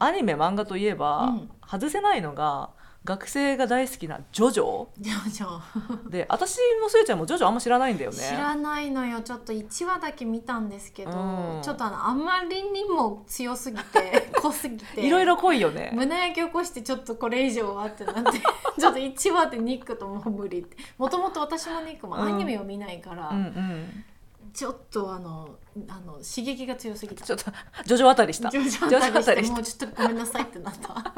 [0.00, 1.50] アニメ漫画といえば、うん。
[1.64, 2.70] 外せないのが
[3.04, 4.86] 学生が大好きなジョジョ？
[5.00, 5.62] じゃあじゃあ
[6.08, 8.16] で私もスエちゃんもジョジョあんま知らないんだよね。
[8.16, 9.22] 知らないのよ。
[9.22, 11.14] ちょっと1話だけ見たんですけど、う
[11.58, 11.62] ん。
[11.62, 15.04] ちょっとあのあまりにも強すぎて 濃すぎて。
[15.04, 15.90] いろいろ濃いよね。
[15.94, 18.38] 胸焼け起こしてちょっとこれ以上はってなって。
[18.78, 20.76] ちょっと1話でニックともう無理って。
[20.96, 24.04] もともと私もニックもアニメを見ないから、うんうん
[24.52, 25.56] ちょっとあの
[25.88, 27.24] あの刺激が強すぎた。
[27.24, 27.50] ちょっと
[27.84, 29.48] ジョジョあたりした徐々たりした。
[29.48, 31.14] にもうちょっとごめんなさいってなった。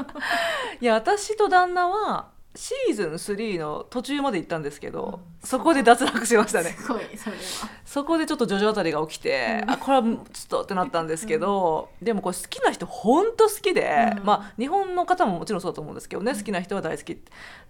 [0.81, 5.49] いや私と旦那はシーズン3の途中まで行ったんですけど、うん。
[5.49, 6.70] そこで脱落しましたね。
[6.70, 7.42] すごいそれは。
[7.85, 9.70] そこでちょっとジョジョあたりが起きて、うん。
[9.73, 14.25] あこれはちょっとってなったんですけど、でもこれ好きな人本当好きで、うん。
[14.25, 17.18] まあ日本の方ももちろんそうだと思うんですけどね、うん好きな人は大好き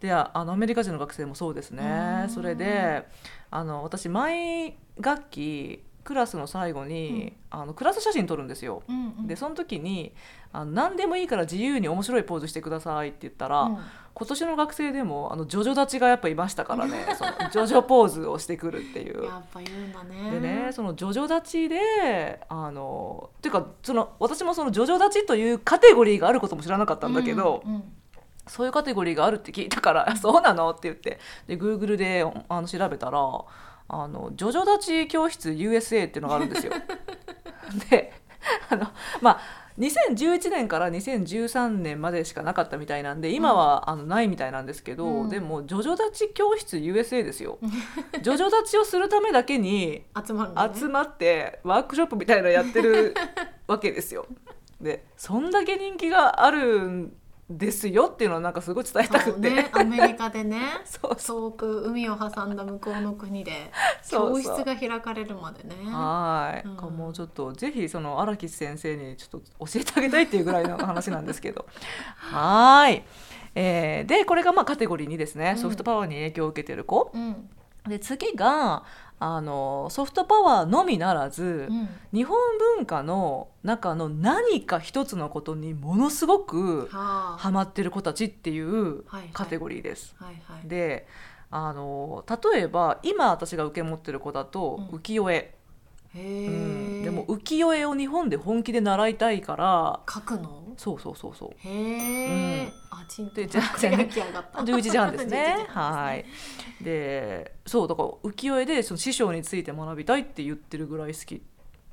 [0.00, 2.28] でああのアメリカ人の学生もそうですね、うん。
[2.28, 3.08] それで
[3.50, 8.82] あの私毎学期クラスの最後に、あのクラス写真撮るんですよ。
[8.88, 10.12] うんうんでその時に
[10.52, 13.78] あの何でもいいから自由に面白いポーズしてくださいって言ったら、うん
[14.16, 19.24] 今年の学生でもあのジョジョ立ちがやっぱいましたからね そのジョジョポーズをしてくるっていう。
[19.24, 27.84] やっぱ言うんだねでねそのジョジョ立ちであのっていうかその私もそのジョジョ立ちというカテゴリーがあることも知らなかったんだけど、うんうん
[28.46, 33.18] そういうカテゴリーがあるって聞いたから「あ そうなの?」って言ってで Google であの調べたら
[33.88, 36.72] あのジョジョ立ち教室 USA っていうのがあるんですよ。
[37.90, 38.12] で
[38.68, 38.86] あの
[39.20, 47.58] まあ2011年から2013年までしかなかったみたいなんで今はあのないみたいなんですけど、うんでもジョジョ立ち教室 USA ですよ。
[48.22, 53.14] ジョジョ立ちをするためだけに集まね集まってワークショップみたいなのやってる
[53.66, 54.26] わけですよ。
[54.80, 57.12] でそんだけ人気があるん
[57.50, 63.70] ですよっていうのをなんかすごい伝えたくて、ねアメリカでね そうそ遠く海を挟んだ向こうの国で
[64.08, 65.74] 教室が開かれるまでね。
[65.90, 66.96] はい、うん。
[66.96, 71.66] もうちょっとぜひその荒木先生にちょっと教えてあげたいっていうぐらいの話なんですけど。
[72.16, 73.04] はい、
[73.54, 75.58] えーでこれがまあカテゴリー2ですね、うん。
[75.58, 77.10] ソフトパワーに影響を受けてる子。
[77.12, 77.50] うん。
[77.86, 78.84] で次が
[79.20, 81.88] あのソフトパワーのみならず、うん。
[82.12, 82.36] 日本
[82.76, 87.36] 文化の中の何か一つのことにものすごくはあ。
[87.38, 90.14] ハマってる子たちっていうカテゴリーです。
[90.64, 91.06] で
[91.50, 94.98] あの例えば今私が受け持ってる子だとうん。
[94.98, 95.54] 浮世絵、へ
[96.14, 97.00] うん。
[97.00, 100.00] えでも浮世絵を日本で本気で習いたいから。
[100.12, 100.62] 書くの？
[100.76, 101.50] そうそうそうそう。
[101.58, 102.72] へえ、うん。
[102.90, 104.58] あちんとでじゃあこれが来上がった。
[104.60, 105.66] 11時半です 11ね。
[105.68, 106.24] はい。
[106.82, 111.42] で、そうだから浮世絵でその師匠について学びたいって言ってるぐらい好き。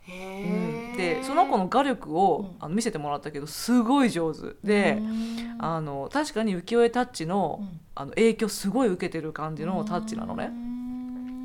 [0.04, 0.94] へうん。
[0.96, 2.56] え、で、その子の画力を、うん。
[2.60, 4.56] あの見せてもらったけどすごい上手。
[4.64, 5.56] で、うん。
[5.60, 7.80] あの確かに浮世絵タッチの,、うん。
[7.94, 10.52] あの影響すごい受けてる感じのタッチなのね。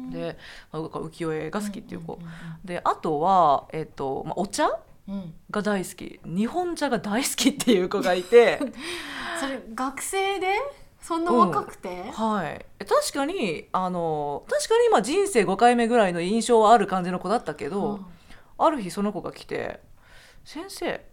[0.07, 0.39] うんで、
[0.73, 2.15] 浮世絵が好きっていう子。
[2.15, 2.21] んん
[2.65, 4.67] で、あとはえっとまあお茶
[5.09, 5.15] うん。
[5.15, 8.59] うんが大好き、日本茶が大好きっていう子がいて。
[9.41, 10.49] それ学生で？
[11.07, 18.01] そんな若くて、はい、え確かにあの確かに今人生5回目ぐらいの印象はある感じの子だったけど、
[18.59, 19.79] ある日その子が来て
[20.45, 21.07] 「先生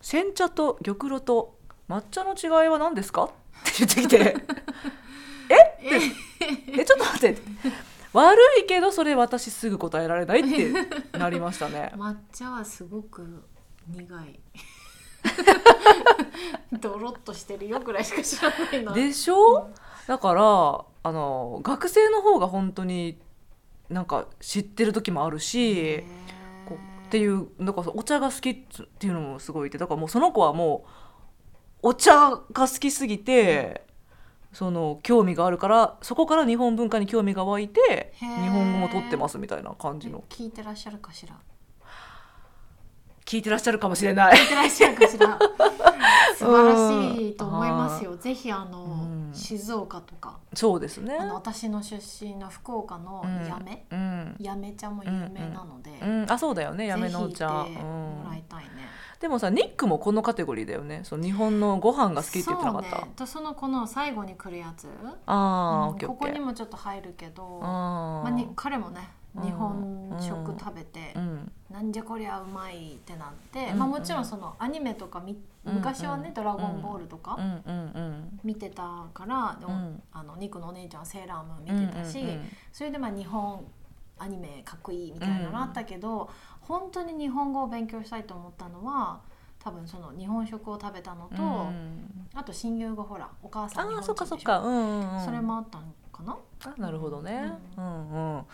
[0.00, 3.28] 煎茶と玉露と抹茶の違いは何ですか?」っ
[3.64, 4.36] て言ってきて
[5.50, 5.78] 「え？
[6.80, 7.40] えちょっと待って」
[8.12, 11.92] 悪いけどそれ私すぐ答えられないってなりましたね。
[11.98, 13.42] 抹茶はすごく
[13.88, 14.40] 苦い。
[16.80, 18.92] ドロッとしてるよぐらいしか知らないな。
[18.92, 19.70] でしょ？
[20.06, 23.18] だからあの学生の方が本当に
[23.88, 26.04] なんか知ってる時もあるし。
[26.66, 28.56] こうっていうだからお茶が好きっ
[28.98, 30.84] ていうのもすごいいてだからもうその子はも
[31.82, 33.86] うお茶が好きすぎて、
[34.54, 40.24] その興味があるからそこから日本文化に興味が湧いて日本語も取ってますみたいな感じの。
[40.30, 41.34] 聞いてらっしゃるかしら？
[43.24, 44.36] 聞いてらっしゃるかもしれない。
[44.36, 45.38] 聞いてらっしゃるかしら。
[46.36, 48.16] 素晴らしいと思いますよ。
[48.16, 48.86] ぜひあの、う
[49.30, 49.30] ん。
[49.32, 50.38] 静岡とか。
[50.52, 51.16] そうですね。
[51.32, 56.86] 私の出身の福岡のうん八女、うん、八女茶も有名なので、うん、あそうだよね。
[56.86, 58.70] やめのお茶、もらいん、たいね、
[59.20, 61.00] でもさニックもこのカテゴリーだよね。
[61.04, 63.12] その日本のご飯が好きって言ってなかった、そうね。
[63.16, 64.86] とそのこの最後に来るやつ、
[65.26, 67.60] ああ、ここにもちょっと入るけど。
[67.62, 71.52] あまあ、に彼もねうん日本食食べて、うん。
[71.70, 76.34] なんじゃこりゃうまいってなって、うんまあ、もちろんそのアニメとかみうん昔はね「うん。
[76.34, 77.38] ドラゴンボール」とか
[78.44, 80.02] 見てたから、でもうん。
[80.12, 82.24] あのニクのお姉ちゃんはセーラームーン見てたし、
[82.72, 83.64] それでまあ日本
[84.18, 89.20] アニメかっこいいみたいなのあったけど、本当に日本語を勉強したいと思ったのは
[89.58, 94.58] 多分その日本食を食べたのと、うんあと親友がほらお母さん日ああ本人でしょそっかそっか。
[94.58, 98.44] うんそれもあったのかな、あなるほどね、ううんうん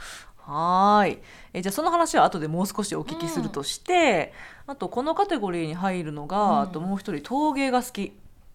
[0.45, 1.19] はーい。
[1.53, 4.33] えじゃあその話は後でもう少しお聞きするとして、
[4.67, 6.61] あとこのカテゴリーに入るのが、うん。
[6.61, 8.11] あともう一人陶芸が好きっ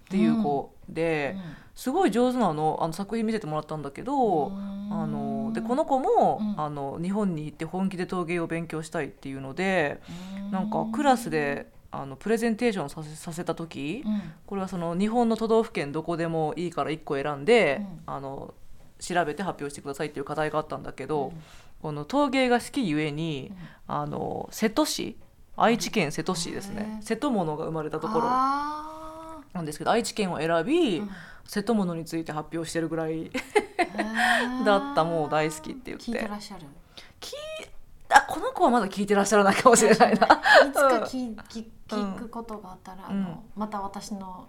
[0.09, 1.35] ていう子で、
[1.75, 6.61] すごい上手なのあの作品見せてもらったんだけど、あのでこの子も、うん。
[6.61, 10.01] あの日本に行って本気で陶芸を勉強したいっていうので、
[10.51, 14.21] なんかクラスであのプレゼンテーションさせさせた時、うん。
[14.45, 18.13] これはその日本の都道府県どこでもいいから1個選んで、うん。
[18.13, 18.53] あの
[18.97, 21.41] 調べて発表してくださいっていう課題があったんだけど、うん
[21.85, 25.15] この陶芸が好きゆえに、うんあの瀬戸市
[25.55, 28.21] 愛知県瀬戸市ですへねー瀬戸物が生まれたところ。
[28.25, 31.03] あなんですけど愛知県を選び、
[31.45, 33.29] 瀬戸物について発表してるぐらい
[34.65, 36.05] だったもう大好きって言って。
[36.05, 36.65] 聞いてらっしゃる
[38.15, 40.25] あこの子はまだ聞いてらっしゃらないかもしれないな。
[40.25, 44.47] いつか聞聞聞くことがあったら、あのまた私の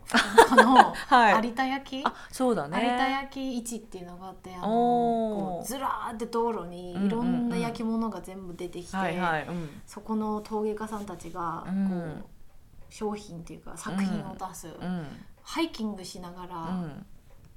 [0.48, 1.46] この はい。
[1.48, 2.80] 有田焼、あそうだね。
[2.80, 8.96] 有田焼市っていうのがあってあのこうずらーって道路にいろんな焼き物が全部出てきて、
[9.86, 12.24] そこの陶芸家さんたちがこう、うん
[12.88, 15.06] 商品っていうか作品を出す、うん。
[15.42, 17.06] ハイキングしながうら、ん。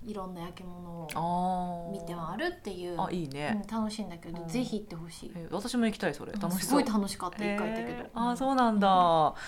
[0.05, 1.91] いろんな焼き物あをあ。
[1.91, 3.61] 見て回るっていうあいいね。
[3.69, 5.31] うん楽しいんだけど、うんぜひ行ってほしい。
[5.35, 6.79] え私も行きたいそれ楽しすご。
[6.79, 8.09] い楽しかった一回行ったけど。
[8.13, 8.87] あーそうなんだ。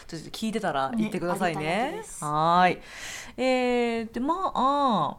[0.08, 1.98] ちょっと聞いてたらね言ってくださいね焼。
[1.98, 2.80] ですはーい。
[3.38, 5.18] えー、でまあ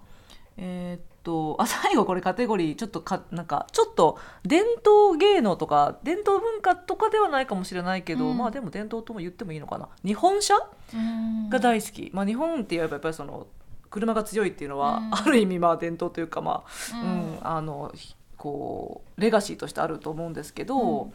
[0.58, 9.88] えーっとあ最後これカテゴリーちょっとかなんかちょっと伝統芸能とか伝統文化とかではないかもしれないけど、うんまあでも伝統とも言ってもいいのかな。
[10.04, 10.54] 日本車
[10.92, 12.10] うんが大好き。
[12.12, 13.46] まあ日本って言えばやっぱりその
[13.92, 21.12] 車が強いっていうのは、うんある意味まあ伝統というかまあううんん、あのひこうレガシーとしてあると思うんですけど、うん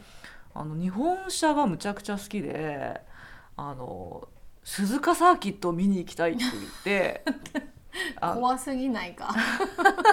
[0.54, 3.00] あの日本車がむちゃくちゃ好きで
[3.56, 4.26] あの
[4.64, 7.22] 鈴鹿サーキットを見に行きたいって言って
[8.20, 9.32] あ怖すぎないか。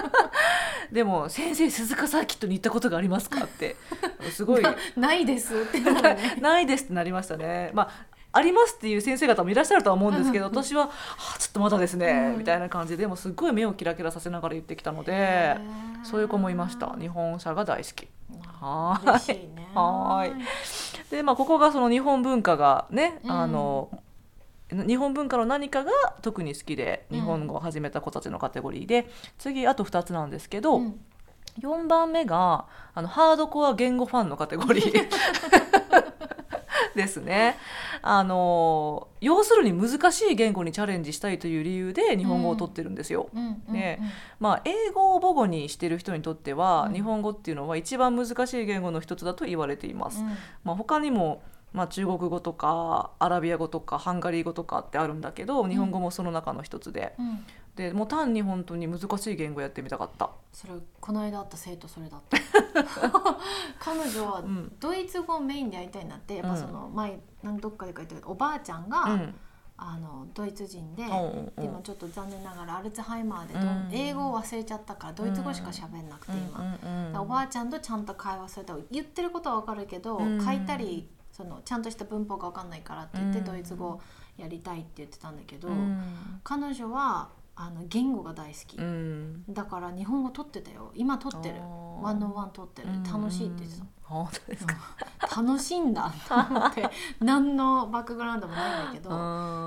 [0.92, 3.76] でも「先生鈴鹿サーキットに行ったことがありますか?」って
[4.30, 4.62] すごい
[4.96, 6.00] ないですってな。
[6.40, 7.70] ないですってなりましたね。
[7.74, 10.90] まあありますっていう先生方もいらっしゃるとは思うんですけど私は「は
[11.34, 12.38] あちょっとまだですね」うん。
[12.38, 15.56] みたいな感じででもすっごい目をキラキラさせながら言ってきたので
[16.02, 16.94] そういう子もいました。
[16.98, 18.08] 日本車が大好き。
[18.60, 19.68] はーいね。
[19.74, 20.44] はーい。
[21.10, 23.30] でまあここがその日本文化がね、うん。
[23.30, 23.88] あの
[24.70, 31.00] 日本文化の何かが特に好きでうん日本語を始めた子たちのカテゴリーで、次あと2つなんですけど、うん。
[31.60, 35.08] 4番目があのハードコア言語ファンのカテゴリー
[36.96, 37.56] ですね。
[38.02, 43.28] あの要するに難しい言語にチャレンジしたいという理由で日本語を取ってるんですよ。
[43.34, 44.00] うんうんね。
[44.40, 46.94] まあ、英語を母語にしてる人にとっては、うん。
[46.94, 50.22] 日本語っていうのは一番難しい言語の一つだと言われています。
[50.64, 57.26] まあ、他にも、まあ、中国語とかアラビア語とかハンガリー語とかってあるんだけど日本語もその中の一つで,、うん。
[57.26, 60.30] うんでもう単に本当に難しい言語やってみたかった。
[60.52, 62.38] それこの間会った生徒それだった。
[63.78, 64.74] 彼女はうん。
[64.80, 69.34] ドイツ語をメインでやりたいなってやっぱその前何どっかで書いたけどおばあちゃんが、うん。
[69.78, 80.42] あのドイツ人で、うんうんでもちょっと残念ながらアルツハイマーでど、うん英語を忘れちゃったからドイツ語しか喋んなくて今、うんうんおばあちゃんとちゃんと会話すると言ってることは分かるけど、うん。
[80.42, 83.44] 書いたりそのちゃんとした文法が分かんないからって言って、うん。
[83.44, 84.00] ドイツ語
[84.38, 86.40] やりたいって言ってたんだけど、うん。
[86.42, 87.28] 彼女は
[87.58, 89.44] あの言語が大好き、うん。
[89.48, 90.92] だから日本語取ってたよ。
[90.94, 91.56] 今取ってる。
[92.02, 92.88] one oh one 取ってる。
[93.10, 93.86] 楽しいって言ってた。
[94.02, 94.76] 本当ですか？
[95.42, 96.88] 楽しいんだと思って。
[97.18, 99.10] 何のバックグラウンドもないんだけど。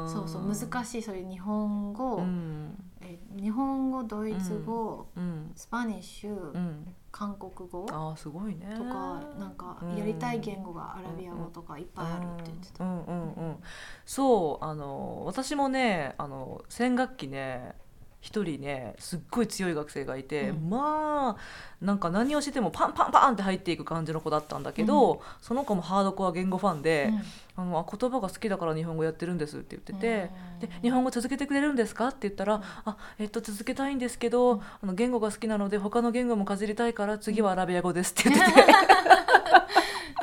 [0.08, 0.70] そそうそう。
[0.70, 1.02] 難しい。
[1.02, 2.92] そういう日本語、うん。
[3.02, 5.52] え日本語ドイツ語、うん。
[5.56, 8.68] Spani sh、うん、韓国語とああすごいね。
[8.78, 12.84] かなんかやりたい言語がアラビア語とかいっぱいあるって言ってた。
[12.84, 13.04] うん。
[13.04, 13.34] うん。
[13.34, 13.60] うん、
[14.06, 17.76] そうあの私もねあの先学期ね
[18.22, 20.70] 一人ねすっごい強い学生がいて、うん。
[20.70, 27.14] まあなんか何をしてもパンパンパンって入っていく感じの子だったんだけど、その子もハードコア言語ファンで、
[27.56, 30.30] あのあ言葉が好きだから日本語やってるんですって言ってて。
[30.60, 32.10] で日本語続けてくれるんですか？
[32.10, 38.66] って言ったら「あえっと続けたいんですけど、あの言語が好きなので他の言語もかじりたいから次はアラビア語です」って言ってて、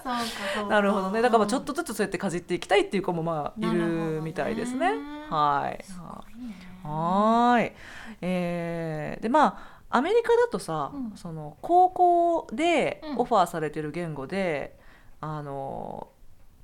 [0.68, 1.22] なるほどね。
[1.22, 4.92] だからまあちょっとずつそうやってかじっていきたいっていう子もまあいなるみたいですね。
[5.30, 7.72] はいねはーい、
[8.22, 9.46] えーでま
[9.90, 11.16] あアメリカだとさ、うん。
[11.16, 13.18] その高校でうん。
[13.18, 14.78] オファーされてる言語で、
[15.20, 16.08] あの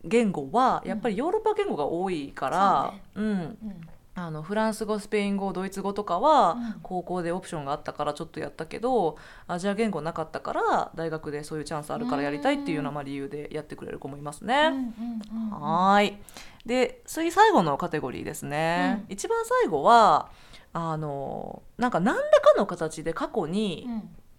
[0.04, 3.24] 言語はやっぱりヨーロッパ言語が多いから、うん。
[3.24, 6.74] うんあのフランス語スペイン語ドイツ語とかはうん。
[6.82, 14.68] 高校でオプションがあったからちょっとやったけど、アジア言語なかったから大学でそういうチャンスあるからやりたいっていうようなまあ理由でやってくれる子もいますね。
[14.68, 16.18] うんうんうんはーい。
[16.66, 19.04] で次最後のカテゴリーですね。
[19.08, 20.30] 一番最後は
[20.74, 23.88] あのなんか何らかの形で過去に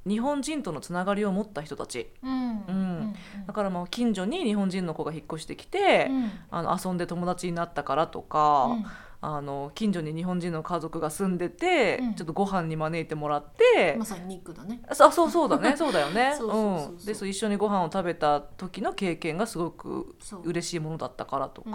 [0.05, 2.11] 日本人とのつながりを持った人たち。
[2.21, 3.15] うんうんうん。
[3.47, 6.32] だからもう近所に日本人の子が引っ越してきて、うん。
[6.51, 8.86] あの遊んで友達になったからとか、うん
[9.26, 12.15] あの近所に日本人の家族が住んでて、うん。
[12.15, 13.43] ちょっとご飯に招いてもらっ
[13.74, 14.82] て、まさにニックだね。
[14.89, 15.76] あそうそうだね。
[15.78, 16.36] そうだよね。
[16.38, 16.97] そうん。
[16.97, 21.71] でそう一緒にご飯を食べた時の経験がすごく嬉しいものだったからとか、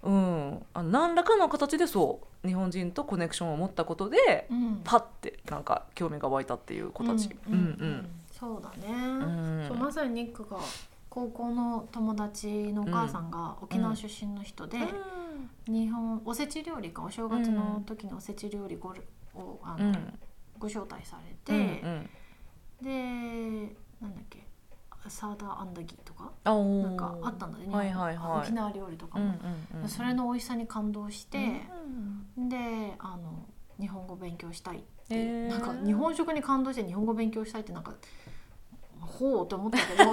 [0.00, 0.66] そううん。
[0.74, 4.80] あの何らかの形でそう日本人とコネクションを持ったことで、うん。
[4.84, 7.36] パッてなんか興味が湧いたっていう子たち。
[7.48, 7.52] うん。
[7.52, 7.60] うん。
[7.60, 9.64] うんそうだね、うん。
[9.66, 10.58] そうまさにニックが
[11.18, 14.78] 高校の友達のお母さんが沖縄出身の人で、
[15.66, 18.90] 日本おせち料理かお正月の時のおせち料理ご
[19.34, 20.18] をあの、うん。
[20.60, 22.10] ご招待されうんて、うん。
[22.82, 24.46] でなんだっけ
[25.08, 28.42] サーダーアンダギーとかなんかあったんだね、はいはいはい。
[28.42, 29.34] 沖縄料理とかうんも、
[29.74, 29.88] うんうん。
[29.88, 31.62] それの美味しさに感動して、
[32.36, 32.48] うん。
[32.48, 33.44] であの
[33.80, 35.48] 日本語勉強したいって、へー。
[35.48, 37.92] なんか日本食に感動して日本語勉強したいってなんか
[39.00, 40.04] ほうと思ったけど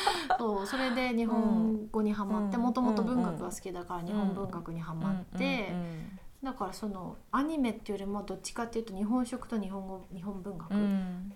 [0.38, 2.62] そうそれで日本語にはまってうん。
[2.62, 10.70] もともと文学が好きだから日本文学にはまって、うんだからそのアニメっていうよりもどっちかっていうと日本食と日本語日本文学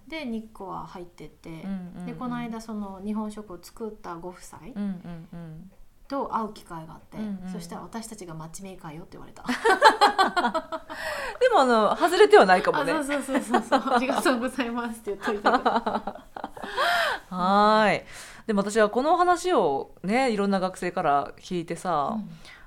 [0.06, 1.66] で日光は入ってて、
[2.06, 4.60] でこの間その日本食を作ったご夫妻
[6.06, 7.52] と会う機会があって、うんうん。
[7.52, 9.42] そしたら私たちがマッチメーカーよって言われた。
[11.40, 12.92] でもあの外れてはないかもね。
[12.92, 13.94] あそうそうそうそうそう。
[13.94, 15.50] ありがとうございますって言っといた
[17.30, 18.04] はーい
[18.46, 22.18] でも私はこの話をねいろんな学生から聞いてさ、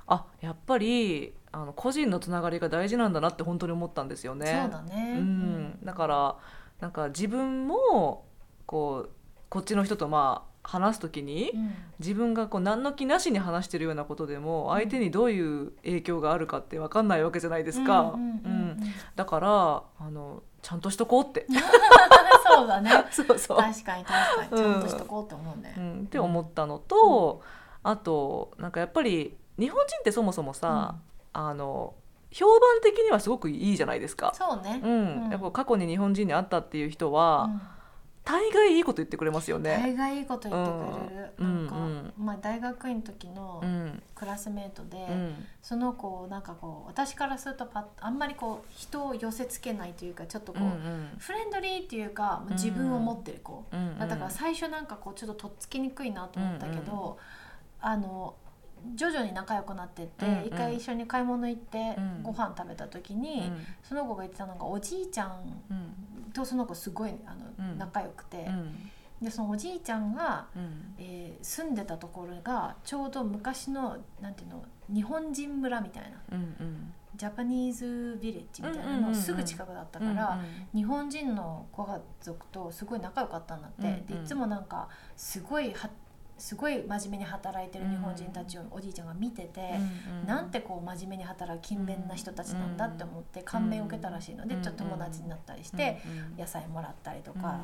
[0.07, 4.61] あやっぱりあの個人のつながりが大事なんだなって本当に思ったんですよね。
[4.63, 6.35] そうだね、うん、だから
[6.79, 8.25] なんか自分も
[8.65, 9.09] こう
[9.49, 11.73] こっちの人とまあ話す時に、うん。
[11.99, 18.01] 自分がこう何の気なしに話してるようなことでも相手にどういう影響があるかって分かんないわけじゃないですか。
[18.01, 18.23] うんうんうん。
[18.23, 18.29] う
[18.73, 18.79] ん。
[19.15, 21.45] だからあのちゃんとしとこうって。
[22.43, 22.89] そうだね。
[23.11, 24.57] そうそう、確かに確かに。
[24.57, 27.43] ちゃんとしとこうって思うね、うん、って思ったのと、
[27.83, 30.95] あとなんかやっぱり日本人ってそもそもさ、
[31.33, 31.93] あの
[32.31, 34.31] 評判的にはすごくいいじゃないですか。
[34.33, 34.81] そうね。
[34.83, 35.23] うん。
[35.25, 35.29] うん。
[35.29, 37.61] やっぱ過去に日本人に会ったっていう人は、うん
[38.25, 39.77] 大概いいこと言ってくれますよね。
[39.77, 41.67] 大概いいこと言ってくれる、うん。
[41.67, 42.13] なんか、うん。
[42.17, 44.03] まあ、大学院の時のうん。
[44.15, 45.45] クラスメートで、うん。
[45.61, 51.09] その子をなんかこう私からするとパッあんまりこう人を寄せつけないというかちょっとこう、うんうん。
[51.19, 53.99] フレンドリーっていうかまあ自分を持ってる子、うんうん。
[53.99, 57.15] だから最初なんかこうちょっととっつきにくいなと思ったけど、うんう
[57.81, 58.33] あの
[58.95, 60.45] 徐々に仲良くなってって、うんうん。
[60.45, 62.23] 一回一緒に買い物行ってうん。
[62.23, 63.51] ご飯食べた時に、
[63.83, 66.31] その子が言ってたのがおじいちゃんうん。
[66.33, 67.77] とその子すごいあの、うん。
[67.77, 68.91] 仲良くて、うん。
[69.21, 70.95] でそのおじいちゃんが、うん。
[70.97, 74.63] えー住んでたところがちょうど昔のなんていうの
[74.93, 76.37] 日本人村みたいな。
[76.37, 76.93] うんうん。
[77.15, 80.37] ジャパニーズビレッジみたいなのすぐ近くだったから、
[80.73, 84.05] 日本人のご家族とすごい仲良かったんだって、うんうん。
[84.05, 85.89] でいつもなんかすごいは
[86.37, 89.79] すごい真面目に働いてる日本人たちをおじいちゃんが見てて、
[90.25, 96.01] なんてこう真面目に働く勤勉な人たちなんだって思って感銘を受けたらしいので、うんちょっと友達になったりして、
[96.35, 97.41] うん野菜もらったりとうん。
[97.41, 97.61] か、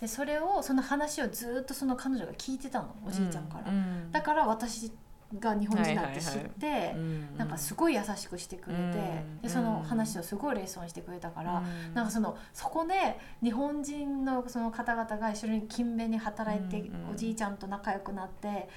[0.00, 4.10] でそれをその話をずっとその彼女が聞いてたのおじいちゃんから、うん。
[4.10, 4.92] だから私
[5.36, 9.40] が日本人だって知って、うんなんかすごい優しくしてくれて、うん。
[9.42, 11.94] でその話をすごいレッスンしてくれたから、うん。
[11.94, 18.68] なんかそのそこで日本人のその方々が一緒に勤勉に働いて、うんおじいちゃんと仲良くなって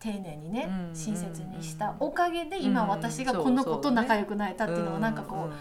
[0.00, 5.52] 丁寧にね、うん親切にしたおかげで今うん私がこの子と仲良くなれたっていうのはなんかこう、ん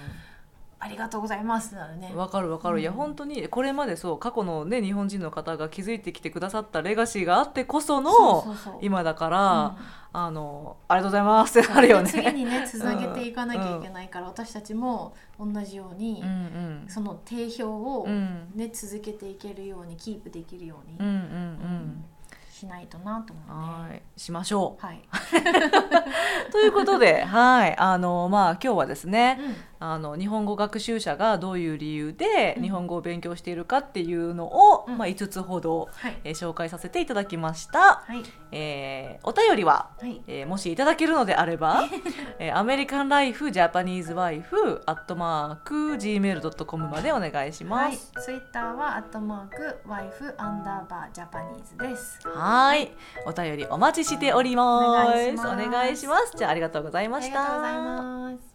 [0.80, 2.12] ありがとうございますなるね。
[2.16, 8.46] わかるわかる、いやうん本当にこれまでそう過去のね日本人の方が築いてきてくださったレガシーがあってこその
[8.82, 9.32] 今だかうん。
[9.32, 9.78] ら、
[10.14, 11.60] あのありがとうございます。
[11.60, 12.12] ってなるよね。
[12.12, 16.86] で次にねつなげていかなきゃいけないから、私たちも同じように、うんうん。
[16.88, 17.70] その定評
[18.00, 22.06] を、うんね続けていけるようにキープできるように、うんうんうん。
[22.52, 23.90] しないとなと思うね。
[23.90, 24.02] はい。
[24.16, 24.98] しましょはい。
[24.98, 25.12] う。
[26.52, 27.76] ということではい。
[27.78, 36.18] あのまあ今日はですね、うんあの日本語学習者がどういう理由でうん日本語を勉強しているかっていうのを、うんまあ、5つほど、はい。
[36.24, 38.24] えー紹介させていただきました、はい。
[38.52, 40.22] えーお便りは、はい。
[40.28, 41.84] えーもしいただけるのであれば、
[42.40, 47.92] えーアメリカンライフジャパニーズワイフアットマーク gmail.com までお願いしはい。
[47.92, 48.12] ます。
[48.20, 52.20] ツイッターはアットマークワイフアンダーバージャパニーズです。
[52.28, 52.92] はい、
[53.26, 55.32] お便りお待ちしております。
[55.34, 56.34] お願いします。
[56.36, 57.42] じゃあありがとうございました。
[57.42, 58.47] ありがとうございます。